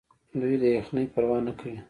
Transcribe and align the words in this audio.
دوی 0.39 0.55
د 0.61 0.63
یخنۍ 0.77 1.05
پروا 1.13 1.37
نه 1.47 1.53
کوي. 1.59 1.77